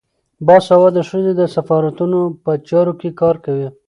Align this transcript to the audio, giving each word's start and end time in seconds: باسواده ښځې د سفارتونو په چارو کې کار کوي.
باسواده 0.47 1.01
ښځې 1.09 1.33
د 1.35 1.41
سفارتونو 1.55 2.19
په 2.43 2.51
چارو 2.69 2.93
کې 2.99 3.09
کار 3.21 3.35
کوي. 3.45 3.67